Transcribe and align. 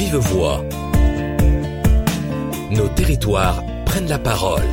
vive 0.00 0.16
voix. 0.16 0.64
Nos 2.70 2.88
territoires 2.88 3.62
prennent 3.84 4.08
la 4.08 4.18
parole. 4.18 4.64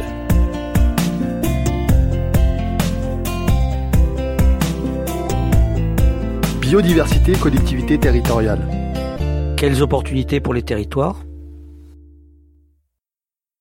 Biodiversité, 6.61 7.33
collectivité 7.33 7.99
territoriale. 7.99 8.61
Quelles 9.57 9.83
opportunités 9.83 10.39
pour 10.39 10.53
les 10.53 10.63
territoires? 10.63 11.25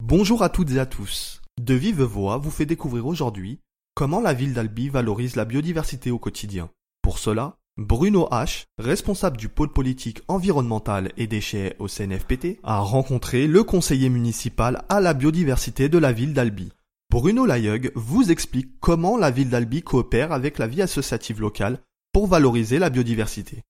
Bonjour 0.05 0.45
à 0.45 0.49
toutes 0.51 0.71
et 0.71 0.79
à 0.79 0.87
tous. 0.87 1.43
De 1.61 1.75
Vive 1.75 2.03
Voix 2.03 2.39
vous 2.39 2.53
fait 2.53 2.67
découvrir 2.67 3.09
aujourd'hui 3.09 3.59
comment 3.97 4.21
la 4.21 4.35
ville 4.35 4.55
d'Albi 4.55 4.89
valorise 4.89 5.35
la 5.35 5.45
biodiversité 5.45 6.13
au 6.13 6.21
quotidien. 6.21 6.71
Pour 7.03 7.19
cela, 7.19 7.57
Bruno 7.79 8.27
H., 8.31 8.65
responsable 8.79 9.37
du 9.37 9.51
pôle 9.51 9.71
politique 9.71 10.23
environnemental 10.29 11.13
et 11.19 11.27
déchets 11.27 11.77
au 11.79 11.89
CNFPT, 11.89 12.59
a 12.63 12.79
rencontré 12.79 13.47
le 13.47 13.65
conseiller 13.65 14.09
municipal 14.09 14.83
à 14.89 14.99
la 14.99 15.13
biodiversité 15.13 15.91
de 15.91 15.99
la 15.99 16.11
ville 16.15 16.33
d'Albi. 16.33 16.73
Bruno 17.11 17.45
Layeug 17.45 17.93
vous 17.95 18.31
explique 18.31 18.81
comment 18.81 19.19
la 19.19 19.31
ville 19.31 19.51
d'Albi 19.51 19.83
coopère 19.83 20.33
avec 20.33 20.57
la 20.57 20.67
vie 20.67 20.81
associative 20.81 21.39
locale 21.39 21.79
pour 22.15 22.29
valoriser 22.29 22.79
la 22.79 22.89
biodiversité. 22.89 23.63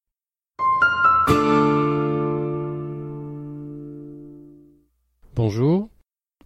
Bonjour. 5.35 5.89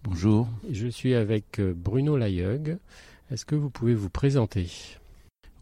Bonjour. 0.03 0.49
Je 0.71 0.89
suis 0.89 1.15
avec 1.15 1.61
euh, 1.61 1.75
Bruno 1.77 2.17
Layeug. 2.17 2.79
Est-ce 3.31 3.45
que 3.45 3.55
vous 3.55 3.69
pouvez 3.69 3.95
vous 3.95 4.09
présenter? 4.09 4.99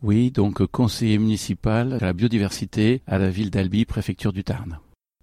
Oui, 0.02 0.30
donc 0.30 0.64
conseiller 0.66 1.18
municipal 1.18 1.94
à 1.94 1.98
la 1.98 2.12
biodiversité 2.12 3.02
à 3.08 3.18
la 3.18 3.30
ville 3.30 3.50
d'Albi, 3.50 3.84
préfecture 3.84 4.32
du 4.32 4.44
Tarn. 4.44 4.78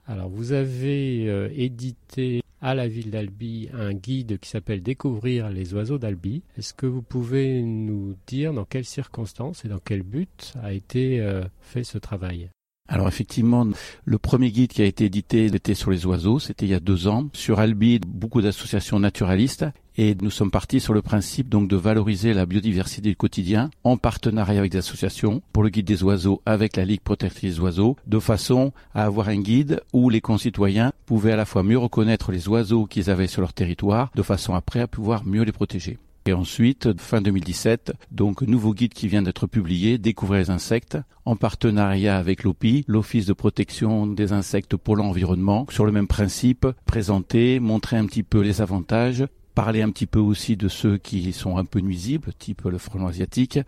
Alors, 0.05 0.27
vous 0.29 0.51
avez 0.51 1.29
euh, 1.29 1.49
édité 1.55 2.41
à 2.61 2.75
la 2.75 2.87
ville 2.87 3.09
d'Albi 3.09 3.69
un 3.73 3.93
guide 3.93 4.37
qui 4.39 4.49
s'appelle 4.49 4.83
Découvrir 4.83 5.49
les 5.49 5.73
oiseaux 5.73 5.97
d'Albi. 5.97 6.43
Est-ce 6.57 6.73
que 6.73 6.87
vous 6.87 7.01
pouvez 7.01 7.61
nous 7.61 8.15
dire 8.27 8.53
dans 8.53 8.65
quelles 8.65 8.85
circonstances 8.85 9.63
et 9.63 9.69
dans 9.69 9.79
quel 9.79 10.03
but 10.03 10.53
a 10.61 10.73
été 10.73 11.21
euh, 11.21 11.45
fait 11.61 11.85
ce 11.85 11.97
travail? 11.97 12.49
Alors 12.87 13.07
effectivement, 13.07 13.65
le 14.05 14.17
premier 14.19 14.51
guide 14.51 14.71
qui 14.71 14.81
a 14.83 14.85
été 14.85 15.05
édité 15.05 15.45
était 15.45 15.73
sur 15.73 15.89
les 15.89 16.05
oiseaux, 16.05 16.37
c'était 16.37 16.67
il 16.67 16.69
y 16.69 16.75
a 16.75 16.79
deux 16.79 17.07
ans. 17.07 17.29
Sur 17.33 17.59
Albi, 17.59 17.99
beaucoup 17.99 18.41
d'associations 18.41 18.99
naturalistes 18.99 19.65
et 19.97 20.15
nous 20.21 20.29
sommes 20.29 20.51
partis 20.51 20.79
sur 20.79 20.93
le 20.93 21.01
principe 21.01 21.49
donc 21.49 21.67
de 21.67 21.75
valoriser 21.75 22.33
la 22.33 22.45
biodiversité 22.45 23.09
du 23.09 23.15
quotidien 23.15 23.69
en 23.83 23.97
partenariat 23.97 24.59
avec 24.59 24.71
des 24.71 24.79
associations 24.79 25.41
pour 25.53 25.63
le 25.63 25.69
guide 25.69 25.85
des 25.85 26.03
oiseaux 26.03 26.41
avec 26.45 26.75
la 26.75 26.85
Ligue 26.85 27.01
protectrice 27.01 27.55
des 27.55 27.59
oiseaux 27.59 27.95
de 28.05 28.19
façon 28.19 28.71
à 28.93 29.05
avoir 29.05 29.29
un 29.29 29.39
guide 29.39 29.81
où 29.93 30.09
les 30.09 30.21
concitoyens 30.21 30.91
pouvaient 31.05 31.31
à 31.31 31.37
la 31.37 31.45
fois 31.45 31.63
mieux 31.63 31.77
reconnaître 31.77 32.31
les 32.31 32.47
oiseaux 32.49 32.85
qu'ils 32.85 33.09
avaient 33.09 33.27
sur 33.27 33.41
leur 33.41 33.53
territoire 33.53 34.11
de 34.15 34.21
façon 34.21 34.53
après 34.53 34.81
à 34.81 34.87
pouvoir 34.87 35.25
mieux 35.25 35.43
les 35.43 35.51
protéger. 35.51 35.97
Et 36.27 36.33
ensuite, 36.33 36.99
fin 36.99 37.21
2017, 37.21 37.93
donc 38.09 38.41
nouveau 38.41 38.73
guide 38.73 38.95
qui 38.95 39.07
vient 39.07 39.21
d'être 39.21 39.45
publié, 39.45 39.99
Découvrir 39.99 40.39
les 40.39 40.49
insectes, 40.49 40.97
en 41.23 41.35
partenariat 41.35 42.17
avec 42.17 42.43
l'OPI, 42.43 42.83
l'Office 42.87 43.27
de 43.27 43.33
protection 43.33 44.07
des 44.07 44.33
insectes 44.33 44.75
pour 44.75 44.95
l'environnement, 44.95 45.67
sur 45.69 45.85
le 45.85 45.91
même 45.91 46.07
principe, 46.07 46.65
présenter, 46.85 47.59
montrer 47.59 47.97
un 47.97 48.07
petit 48.07 48.23
peu 48.23 48.41
les 48.41 48.61
avantages, 48.61 49.23
parler 49.53 49.83
un 49.83 49.91
petit 49.91 50.07
peu 50.07 50.17
aussi 50.17 50.57
de 50.57 50.67
ceux 50.67 50.97
qui 50.97 51.31
sont 51.31 51.57
un 51.57 51.65
peu 51.65 51.79
nuisibles, 51.79 52.33
type 52.39 52.63
le 52.63 52.79
frelon 52.79 53.05
asiatique, 53.05 53.59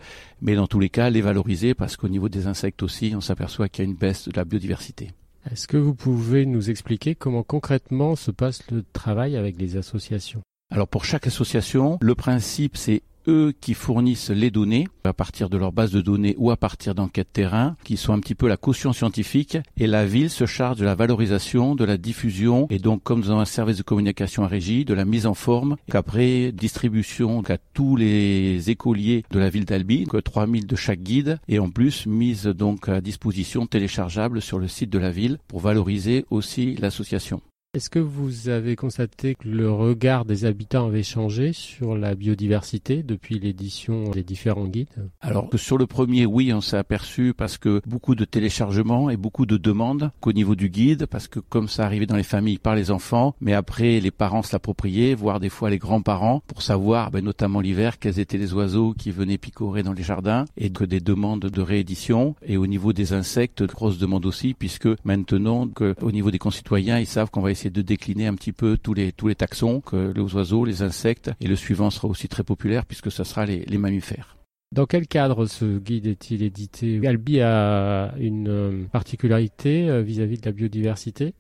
mais 0.42 0.56
dans 0.56 0.66
tous 0.66 0.80
les 0.80 0.90
cas, 0.90 1.12
les 1.12 1.22
valoriser 1.22 1.76
parce 1.76 1.96
qu'au 1.96 2.10
niveau 2.10 2.28
des 2.28 2.48
insectes 2.48 2.82
aussi, 2.82 3.14
on 3.16 3.22
s'aperçoit 3.22 3.70
qu'il 3.70 3.86
y 3.86 3.88
a 3.88 3.92
une 3.92 3.98
baisse 3.98 4.28
de 4.28 4.36
la 4.36 4.46
biodiversité. 4.46 5.12
Est-ce 5.52 5.68
que 5.68 5.78
vous 5.78 5.94
pouvez 5.94 6.48
nous 6.48 6.72
expliquer 6.72 7.14
comment 7.14 7.44
concrètement 7.44 8.16
se 8.16 8.32
passe 8.32 8.70
le 8.72 8.84
travail 8.94 9.38
avec 9.38 9.60
les 9.60 9.78
associations? 9.78 10.42
Alors 10.78 10.88
pour 10.88 11.06
chaque 11.06 11.26
association, 11.26 11.98
le 12.02 12.14
principe 12.14 12.78
c'est 12.78 13.02
eux 13.28 13.54
qui 13.60 13.74
fournissent 13.74 14.30
les 14.30 14.52
données 14.52 14.88
à 15.04 15.12
partir 15.12 15.50
de 15.50 15.58
leur 15.58 15.72
base 15.72 15.92
de 15.92 16.02
données 16.02 16.36
ou 16.38 16.52
à 16.52 16.56
partir 16.56 16.94
d'enquêtes 16.94 17.34
terrain, 17.34 17.76
qui 17.84 17.98
sont 17.98 18.14
un 18.14 18.20
petit 18.20 18.36
peu 18.36 18.48
la 18.48 18.58
caution 18.58 18.94
scientifique, 18.94 19.58
et 19.76 19.88
la 19.88 20.06
ville 20.06 20.30
se 20.30 20.46
charge 20.46 20.78
de 20.78 20.86
la 20.86 20.94
valorisation, 20.96 21.74
de 21.74 21.84
la 21.84 21.98
diffusion, 21.98 22.68
et 22.70 22.78
donc 22.78 23.02
comme 23.02 23.22
dans 23.22 23.40
un 23.40 23.46
service 23.46 23.78
de 23.78 23.84
communication 23.84 24.44
à 24.44 24.48
régie, 24.48 24.86
de 24.86 24.94
la 24.94 25.04
mise 25.04 25.26
en 25.26 25.34
forme, 25.34 25.78
qu'après 25.90 26.52
distribution 26.52 27.42
à 27.50 27.58
tous 27.58 27.96
les 27.96 28.70
écoliers 28.70 29.24
de 29.32 29.40
la 29.40 29.50
ville 29.50 29.66
d'Albi, 29.66 30.06
3000 30.06 30.68
de 30.68 30.76
chaque 30.76 31.02
guide, 31.02 31.40
et 31.48 31.60
en 31.60 31.70
plus 31.70 32.06
mise 32.06 32.44
donc 32.44 32.88
à 32.88 33.02
disposition 33.02 33.66
téléchargeable 33.66 34.42
sur 34.42 34.60
le 34.60 34.68
site 34.68 34.92
de 34.92 35.00
la 35.00 35.12
ville 35.12 35.40
pour 35.48 35.60
valoriser 35.60 36.26
aussi 36.30 36.76
l'association. 36.76 37.42
Est-ce 37.78 37.92
que 37.92 38.00
vous 38.00 38.50
avez 38.50 38.76
constaté 38.76 39.36
que 39.36 39.48
le 39.48 39.72
regard 39.72 40.26
des 40.26 40.46
habitants 40.46 40.88
avait 40.88 41.04
changé 41.04 41.54
sur 41.54 41.96
la 41.96 42.16
biodiversité 42.16 43.04
depuis 43.04 43.38
l'édition 43.38 44.10
des 44.10 44.24
différents 44.24 44.66
guides? 44.66 44.90
Alors 45.22 45.48
sur 45.58 45.78
le 45.78 45.86
premier, 45.86 46.26
oui, 46.26 46.52
on 46.52 46.60
s'est 46.60 46.76
aperçu 46.76 47.36
parce 47.38 47.60
que 47.60 47.84
beaucoup 47.86 48.16
de 48.16 48.26
téléchargements 48.26 49.12
et 49.12 49.16
beaucoup 49.16 49.46
de 49.46 49.58
demandes 49.58 50.10
qu'au 50.22 50.34
niveau 50.34 50.56
du 50.56 50.70
guide, 50.70 51.06
parce 51.06 51.28
que 51.28 51.40
comme 51.40 51.68
ça 51.68 51.86
arrivait 51.86 52.08
dans 52.08 52.16
les 52.16 52.24
familles 52.24 52.58
par 52.58 52.74
les 52.74 52.90
enfants, 52.90 53.36
mais 53.42 53.54
après 53.54 54.00
les 54.00 54.10
parents 54.10 54.42
se 54.42 54.54
l'appropriaient, 54.54 55.14
voire 55.14 55.40
des 55.40 55.50
fois 55.50 55.70
les 55.70 55.78
grands-parents, 55.78 56.42
pour 56.48 56.64
savoir, 56.64 57.12
ben, 57.12 57.24
notamment 57.24 57.62
l'hiver, 57.62 58.00
quels 58.00 58.18
étaient 58.18 58.40
les 58.40 58.56
oiseaux 58.56 58.96
qui 58.98 59.12
venaient 59.12 59.38
picorer 59.38 59.84
dans 59.84 59.94
les 59.94 60.02
jardins, 60.02 60.46
et 60.58 60.72
que 60.72 60.84
des 60.84 61.00
demandes 61.00 61.42
de 61.42 61.62
réédition. 61.62 62.34
Et 62.42 62.58
au 62.58 62.66
niveau 62.66 62.92
des 62.92 63.14
insectes, 63.14 63.62
grosses 63.62 64.00
demandes 64.00 64.26
aussi, 64.26 64.56
puisque 64.56 64.90
maintenant, 65.04 65.68
que, 65.68 65.94
au 66.02 66.12
niveau 66.12 66.32
des 66.32 66.40
concitoyens, 66.40 66.98
ils 66.98 67.06
savent 67.06 67.30
qu'on 67.30 67.42
va 67.42 67.52
essayer 67.52 67.67
de 67.70 67.82
décliner 67.82 68.28
un 68.28 68.36
petit 68.36 68.54
peu 68.54 68.78
tous 68.78 68.94
les 68.94 69.12
tous 69.12 69.28
les 69.28 69.36
taxons, 69.36 69.82
que 69.82 70.14
les 70.16 70.36
oiseaux, 70.36 70.66
les 70.66 70.82
insectes, 70.82 71.32
et 71.40 71.48
le 71.48 71.56
suivant 71.56 71.90
sera 71.90 72.08
aussi 72.08 72.28
très 72.28 72.44
populaire 72.44 72.86
puisque 72.86 73.12
ce 73.12 73.24
sera 73.24 73.46
les, 73.46 73.78
mammifères. 73.78 74.38
Dans 74.74 74.86
quel 74.86 75.08
cadre 75.08 75.46
ce 75.46 75.78
guide 75.78 76.08
est-il 76.08 76.44
édité? 76.44 77.00
Albi 77.08 77.40
a 77.42 78.14
une 78.20 78.50
euh, 78.50 78.84
particularité 78.92 79.90
euh, 79.90 80.02
vis-à-vis 80.02 80.40
de 80.40 80.46
la 80.46 80.52
biodiversité? 80.52 81.34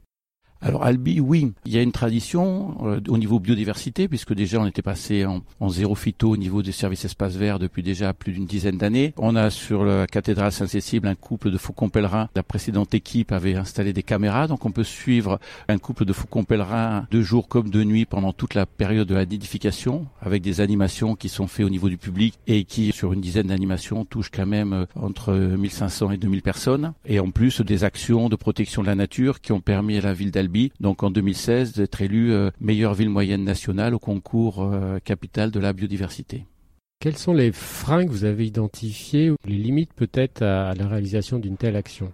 Alors 0.62 0.84
Albi, 0.84 1.19
oui, 1.19 1.51
il 1.66 1.73
y 1.73 1.78
a 1.78 1.84
une 1.84 1.91
tradition 1.91 2.75
euh, 2.84 3.00
au 3.07 3.18
niveau 3.18 3.40
biodiversité, 3.40 4.07
puisque 4.07 4.34
déjà 4.34 4.59
on 4.59 4.66
était 4.66 4.81
passé 4.81 5.25
en, 5.25 5.41
en, 5.59 5.69
zéro 5.69 5.94
phyto 5.94 6.31
au 6.31 6.38
niveau 6.38 6.63
des 6.63 6.72
services 6.72 7.06
espaces 7.06 7.35
verts 7.35 7.59
depuis 7.59 7.84
déjà 7.84 8.13
plus 8.13 8.34
d'une 8.34 8.47
dizaine 8.47 8.78
d'années. 8.78 9.13
On 9.18 9.35
a 9.35 9.51
sur 9.51 9.85
la 9.85 10.07
cathédrale 10.07 10.51
Saint-Cécile 10.51 11.06
un 11.06 11.16
couple 11.16 11.51
de 11.51 11.57
faucons 11.57 11.90
pèlerins. 11.90 12.29
La 12.35 12.41
précédente 12.41 12.95
équipe 12.95 13.31
avait 13.31 13.56
installé 13.56 13.94
des 13.94 14.01
caméras, 14.01 14.47
donc 14.47 14.66
on 14.66 14.72
peut 14.72 14.84
suivre 14.84 15.40
un 15.68 15.78
couple 15.78 16.06
de 16.06 16.13
faucons 16.13 16.44
pèlerins 16.44 17.06
de 17.12 17.22
jour 17.22 17.47
comme 17.47 17.69
de 17.69 17.84
nuit 17.84 18.06
pendant 18.06 18.34
toute 18.34 18.56
la 18.56 18.66
période 18.66 19.07
de 19.07 19.16
la 19.16 19.25
nidification, 19.25 20.07
avec 20.22 20.41
des 20.41 20.59
animations 20.59 21.16
qui 21.16 21.29
sont 21.29 21.47
faites 21.47 21.66
au 21.66 21.69
niveau 21.69 21.88
du 21.88 21.97
public 21.97 22.34
et 22.47 22.63
qui, 22.63 22.91
sur 22.94 23.13
une 23.13 23.22
dizaine 23.22 23.47
d'animations, 23.47 24.06
touchent 24.06 24.31
quand 24.31 24.47
même 24.47 24.74
euh, 24.74 24.85
entre 24.95 25.34
1500 25.34 26.12
et 26.12 26.18
2000 26.18 26.41
personnes. 26.41 26.94
Et 27.06 27.19
en 27.19 27.29
plus 27.29 27.62
des 27.62 27.84
actions 27.84 28.28
de 28.28 28.35
protection 28.35 28.81
de 28.81 28.88
la 28.88 28.95
nature 28.95 29.39
qui 29.39 29.51
ont 29.51 29.62
permis 29.62 29.97
à 29.97 30.01
la 30.01 30.13
ville 30.13 30.31
d'Albi 30.31 30.47
donc 30.80 31.03
en 31.03 31.12
2016, 31.12 31.74
d'être 31.74 32.02
élu 32.02 32.31
euh, 32.31 32.50
meilleure 32.59 32.94
ville 32.94 33.09
moyenne 33.09 33.44
nationale 33.44 33.94
au 33.94 34.00
concours 34.00 34.63
euh, 34.63 35.00
capital 35.00 35.52
de 35.52 35.59
la 35.59 35.74
biodiversité. 35.74 36.46
Quels 37.00 37.18
sont 37.18 37.34
les 37.34 37.52
freins 37.52 38.06
que 38.06 38.12
vous 38.12 38.25
avez 38.25 38.47
identifiés 38.47 39.30
ou 39.30 39.36
les 39.46 39.57
limites 39.57 39.94
peut-être 39.94 40.41
à 40.41 40.74
la 40.74 40.88
réalisation 40.88 41.38
d'une 41.38 41.57
telle 41.57 41.75
action? 41.75 42.12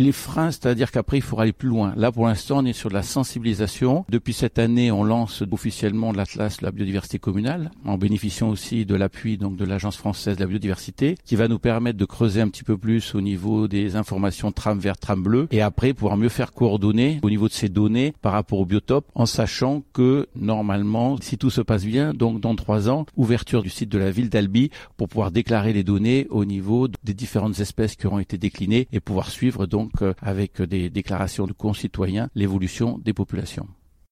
Les 0.00 0.12
freins, 0.12 0.50
c'est-à-dire 0.50 0.90
qu'après 0.90 1.18
il 1.18 1.22
faudra 1.22 1.42
aller 1.42 1.52
plus 1.52 1.68
loin. 1.68 1.92
Là 1.96 2.10
pour 2.10 2.26
l'instant 2.26 2.58
on 2.62 2.64
est 2.64 2.72
sur 2.72 2.88
de 2.88 2.94
la 2.94 3.02
sensibilisation. 3.02 4.04
Depuis 4.08 4.32
cette 4.32 4.58
année 4.58 4.90
on 4.90 5.04
lance 5.04 5.42
officiellement 5.50 6.12
l'Atlas 6.12 6.58
de 6.58 6.64
la 6.64 6.72
biodiversité 6.72 7.18
communale 7.18 7.70
en 7.84 7.98
bénéficiant 7.98 8.48
aussi 8.48 8.86
de 8.86 8.94
l'appui 8.94 9.36
donc 9.36 9.56
de 9.56 9.64
l'Agence 9.64 9.96
française 9.96 10.36
de 10.36 10.40
la 10.40 10.46
biodiversité 10.46 11.16
qui 11.24 11.36
va 11.36 11.48
nous 11.48 11.58
permettre 11.58 11.98
de 11.98 12.04
creuser 12.04 12.40
un 12.40 12.48
petit 12.48 12.64
peu 12.64 12.78
plus 12.78 13.14
au 13.14 13.20
niveau 13.20 13.68
des 13.68 13.96
informations 13.96 14.52
tram 14.52 14.78
vert, 14.78 14.96
tram 14.96 15.22
bleu 15.22 15.48
et 15.50 15.60
après 15.60 15.92
pouvoir 15.92 16.16
mieux 16.16 16.28
faire 16.28 16.52
coordonner 16.52 17.20
au 17.22 17.30
niveau 17.30 17.48
de 17.48 17.52
ces 17.52 17.68
données 17.68 18.14
par 18.22 18.32
rapport 18.32 18.58
au 18.58 18.64
biotope 18.64 19.06
en 19.14 19.26
sachant 19.26 19.82
que 19.92 20.28
normalement 20.34 21.16
si 21.20 21.36
tout 21.36 21.50
se 21.50 21.60
passe 21.60 21.84
bien 21.84 22.14
donc 22.14 22.40
dans 22.40 22.54
trois 22.54 22.88
ans 22.88 23.04
ouverture 23.16 23.62
du 23.62 23.70
site 23.70 23.90
de 23.90 23.98
la 23.98 24.10
ville 24.10 24.30
d'Albi 24.30 24.70
pour 24.96 25.08
pouvoir 25.08 25.30
déclarer 25.30 25.72
les 25.72 25.84
données 25.84 26.26
au 26.30 26.44
niveau 26.44 26.88
des 27.04 27.14
différentes 27.14 27.60
espèces 27.60 27.96
qui 27.96 28.06
auront 28.06 28.18
été 28.18 28.38
déclinées 28.38 28.88
et 28.92 29.00
pouvoir 29.00 29.30
suivre 29.30 29.66
donc 29.66 29.89
donc 29.90 30.02
euh, 30.02 30.14
avec 30.22 30.62
des 30.62 30.90
déclarations 30.90 31.46
de 31.46 31.52
concitoyens, 31.52 32.28
l'évolution 32.34 32.98
des 32.98 33.12
populations. 33.12 33.66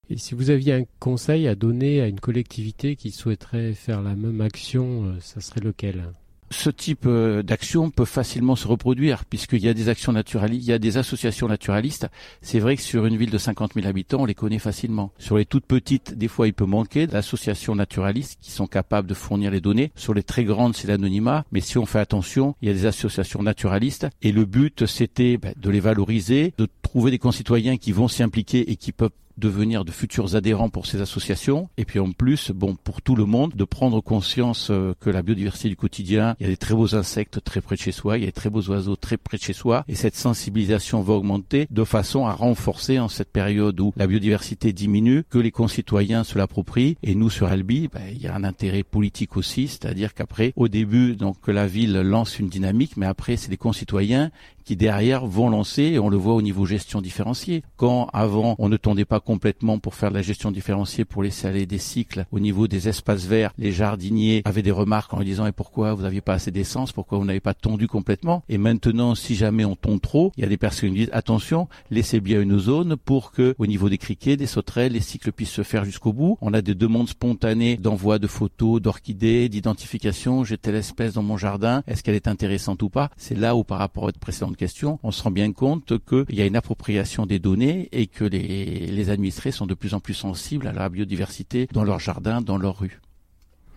Et 0.09 0.17
si 0.17 0.33
vous 0.33 0.49
aviez 0.49 0.73
un 0.73 0.85
conseil 0.99 1.47
à 1.47 1.55
donner 1.55 2.01
à 2.01 2.07
une 2.07 2.19
collectivité 2.19 2.95
qui 2.95 3.11
souhaiterait 3.11 3.73
faire 3.73 4.01
la 4.01 4.15
même 4.15 4.41
action, 4.41 5.05
euh, 5.05 5.19
ça 5.19 5.39
serait 5.39 5.61
lequel? 5.61 6.03
Ce 6.51 6.69
type 6.69 7.05
euh, 7.05 7.43
d'action 7.43 7.89
peut 7.89 8.05
facilement 8.05 8.55
se 8.55 8.67
reproduire 8.67 9.25
puisqu'il 9.25 9.63
y 9.63 9.69
a 9.69 9.73
des 9.73 9.89
actions 9.89 10.11
naturalistes, 10.11 10.65
il 10.65 10.69
y 10.69 10.73
a 10.73 10.79
des 10.79 10.97
associations 10.97 11.47
naturalistes. 11.47 12.07
C'est 12.41 12.59
vrai 12.59 12.75
que 12.75 12.81
sur 12.81 13.05
une 13.05 13.17
ville 13.17 13.29
de 13.29 13.37
50 13.37 13.73
000 13.75 13.87
habitants, 13.87 14.21
on 14.21 14.25
les 14.25 14.35
connaît 14.35 14.59
facilement. 14.59 15.11
Sur 15.17 15.37
les 15.37 15.45
toutes 15.45 15.65
petites, 15.65 16.17
des 16.17 16.27
fois, 16.27 16.47
il 16.47 16.53
peut 16.53 16.65
manquer 16.65 17.07
d'associations 17.07 17.75
naturalistes 17.75 18.37
qui 18.41 18.51
sont 18.51 18.67
capables 18.67 19.07
de 19.07 19.13
fournir 19.13 19.51
les 19.51 19.61
données. 19.61 19.91
Sur 19.95 20.13
les 20.13 20.23
très 20.23 20.43
grandes, 20.43 20.75
c'est 20.75 20.87
l'anonymat. 20.87 21.45
Mais 21.51 21.61
si 21.61 21.77
on 21.77 21.85
fait 21.85 21.99
attention, 21.99 22.55
il 22.61 22.67
y 22.67 22.71
a 22.71 22.73
des 22.73 22.85
associations 22.85 23.43
naturalistes 23.43 24.07
et 24.21 24.31
le 24.31 24.45
but, 24.45 24.85
c'était 24.85 25.37
ben, 25.37 25.53
de 25.57 25.69
les 25.69 25.79
valoriser, 25.79 26.53
de 26.57 26.67
trouver 26.89 27.11
des 27.11 27.19
concitoyens 27.19 27.77
qui 27.77 27.91
vont 27.91 28.07
s'y 28.07 28.23
impliquer 28.23 28.71
et 28.71 28.75
qui 28.75 28.91
peuvent 28.91 29.11
devenir 29.37 29.85
de 29.85 29.91
futurs 29.91 30.35
adhérents 30.35 30.69
pour 30.69 30.87
ces 30.87 31.01
associations. 31.01 31.69
Et 31.77 31.85
puis 31.85 31.99
en 31.99 32.11
plus, 32.11 32.51
bon, 32.51 32.75
pour 32.75 33.01
tout 33.03 33.15
le 33.15 33.25
monde, 33.25 33.53
de 33.55 33.63
prendre 33.63 34.01
conscience 34.01 34.69
euh, 34.71 34.93
que 34.99 35.11
la 35.11 35.21
biodiversité 35.21 35.69
du 35.69 35.75
quotidien, 35.75 36.35
il 36.39 36.43
y 36.43 36.45
a 36.47 36.49
des 36.49 36.57
très 36.57 36.73
beaux 36.73 36.95
insectes 36.95 37.43
très 37.43 37.61
près 37.61 37.75
de 37.75 37.81
chez 37.81 37.91
soi, 37.91 38.17
il 38.17 38.21
y 38.21 38.23
a 38.23 38.27
des 38.27 38.33
très 38.33 38.49
beaux 38.49 38.67
oiseaux 38.69 38.95
très 38.95 39.17
près 39.17 39.37
de 39.37 39.43
chez 39.43 39.53
soi. 39.53 39.85
Et 39.87 39.93
cette 39.93 40.15
sensibilisation 40.15 41.01
va 41.01 41.13
augmenter 41.13 41.67
de 41.69 41.83
façon 41.83 42.25
à 42.25 42.33
renforcer 42.33 42.99
en 42.99 43.07
cette 43.07 43.31
période 43.31 43.79
où 43.79 43.93
la 43.95 44.07
biodiversité 44.07 44.73
diminue, 44.73 45.23
que 45.29 45.37
les 45.37 45.51
concitoyens 45.51 46.23
se 46.23 46.37
l'approprient. 46.37 46.97
Et 47.03 47.13
nous, 47.13 47.29
sur 47.29 47.47
Albi, 47.47 47.87
ben, 47.87 48.01
il 48.11 48.21
y 48.21 48.27
a 48.27 48.35
un 48.35 48.43
intérêt 48.43 48.83
politique 48.83 49.37
aussi, 49.37 49.67
c'est-à-dire 49.67 50.15
qu'après, 50.15 50.53
au 50.55 50.67
début, 50.67 51.15
donc, 51.15 51.47
la 51.47 51.67
ville 51.67 51.93
lance 51.93 52.39
une 52.39 52.49
dynamique, 52.49 52.97
mais 52.97 53.05
après, 53.05 53.37
c'est 53.37 53.51
les 53.51 53.57
concitoyens 53.57 54.31
qui 54.69 54.77
derrière 54.77 55.25
vont 55.25 55.49
lancer, 55.49 55.81
et 55.81 55.97
on 55.97 56.09
le 56.09 56.17
voit 56.17 56.35
au 56.35 56.43
niveau 56.43 56.63
gestion 56.67 57.01
différenciée. 57.01 57.63
Quand 57.75 58.07
avant 58.13 58.53
on 58.59 58.69
ne 58.69 58.77
tondait 58.77 59.03
pas 59.03 59.19
complètement 59.19 59.79
pour 59.79 59.95
faire 59.95 60.11
de 60.11 60.13
la 60.13 60.21
gestion 60.21 60.51
différenciée, 60.51 61.05
pour 61.05 61.23
laisser 61.23 61.47
aller 61.47 61.65
des 61.65 61.79
cycles 61.79 62.27
au 62.31 62.39
niveau 62.39 62.67
des 62.67 62.87
espaces 62.87 63.25
verts, 63.25 63.51
les 63.57 63.71
jardiniers 63.71 64.43
avaient 64.45 64.61
des 64.61 64.69
remarques 64.69 65.11
en 65.11 65.21
disant 65.21 65.47
et 65.47 65.51
pourquoi 65.51 65.95
vous 65.95 66.03
n'aviez 66.03 66.21
pas 66.21 66.33
assez 66.33 66.51
d'essence, 66.51 66.91
pourquoi 66.91 67.17
vous 67.17 67.25
n'avez 67.25 67.39
pas 67.39 67.55
tondu 67.55 67.87
complètement? 67.87 68.43
Et 68.47 68.59
maintenant, 68.59 69.15
si 69.15 69.33
jamais 69.33 69.65
on 69.65 69.75
tombe 69.75 70.01
trop, 70.01 70.33
il 70.37 70.41
y 70.41 70.45
a 70.45 70.47
des 70.47 70.57
personnes 70.57 70.91
qui 70.91 70.97
disent 70.97 71.09
attention, 71.13 71.67
laissez 71.89 72.19
bien 72.19 72.39
une 72.39 72.59
zone 72.59 72.95
pour 72.95 73.31
que 73.31 73.55
au 73.57 73.65
niveau 73.65 73.89
des 73.89 73.97
criquets, 73.97 74.37
des 74.37 74.45
sauterelles, 74.45 74.91
les 74.91 74.99
cycles 74.99 75.31
puissent 75.31 75.49
se 75.49 75.63
faire 75.63 75.83
jusqu'au 75.83 76.13
bout. 76.13 76.37
On 76.41 76.53
a 76.53 76.61
des 76.61 76.75
demandes 76.75 77.09
spontanées 77.09 77.77
d'envoi 77.77 78.19
de 78.19 78.27
photos, 78.27 78.79
d'orchidées, 78.79 79.49
d'identification. 79.49 80.43
J'ai 80.43 80.59
telle 80.59 80.75
espèce 80.75 81.13
dans 81.13 81.23
mon 81.23 81.37
jardin. 81.37 81.81
Est-ce 81.87 82.03
qu'elle 82.03 82.13
est 82.13 82.27
intéressante 82.27 82.83
ou 82.83 82.89
pas? 82.89 83.09
C'est 83.17 83.35
là 83.35 83.55
où 83.55 83.63
par 83.63 83.79
rapport 83.79 84.03
à 84.03 84.07
votre 84.07 84.19
précédente 84.19 84.57
question, 84.59 84.99
on 85.01 85.11
se 85.11 85.23
rend 85.23 85.31
bien 85.31 85.51
compte 85.51 85.93
qu'il 86.05 86.35
y 86.35 86.41
a 86.41 86.45
une 86.45 86.55
appropriation 86.55 87.25
des 87.25 87.39
données 87.39 87.89
et 87.91 88.05
que 88.05 88.25
les, 88.25 88.85
les 88.87 89.09
administrés 89.09 89.51
sont 89.51 89.65
de 89.65 89.73
plus 89.73 89.95
en 89.95 89.99
plus 89.99 90.13
sensibles 90.13 90.67
à 90.67 90.73
la 90.73 90.89
biodiversité 90.89 91.67
dans 91.71 91.83
leur 91.83 91.99
jardin, 91.99 92.41
dans 92.41 92.57
leur 92.57 92.77
rue. 92.77 92.99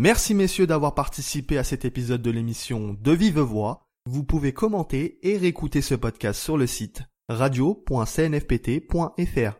Merci 0.01 0.34
messieurs 0.34 0.66
d'avoir 0.66 0.96
participé 0.96 1.57
à 1.57 1.66
cet 1.66 1.84
épisode 1.84 2.22
de 2.22 2.31
l'émission 2.31 2.96
De 3.01 3.12
Vive 3.12 3.42
Voix. 3.42 3.81
Vous 4.06 4.24
pouvez 4.24 4.54
commenter 4.54 5.19
et 5.24 5.36
réécouter 5.36 5.81
ce 5.81 5.94
podcast 5.94 6.42
sur 6.42 6.56
le 6.56 6.68
site 6.68 7.01
radio.cnfpt.fr. 7.28 9.60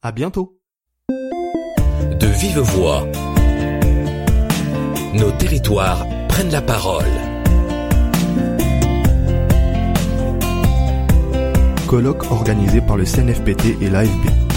À 0.00 0.12
bientôt. 0.12 0.60
De 1.08 2.26
vive 2.28 2.60
voix. 2.60 3.04
Nos 5.12 5.32
territoires 5.32 6.06
prennent 6.28 6.52
la 6.52 6.62
parole. 6.62 7.10
Colloque 11.88 12.30
organisé 12.30 12.80
par 12.80 12.96
le 12.96 13.04
CNFPT 13.04 13.82
et 13.82 13.90
l'AFB. 13.90 14.51